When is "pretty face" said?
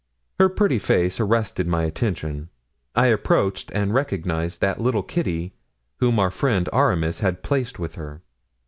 0.49-1.19